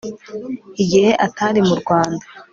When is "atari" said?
1.25-1.59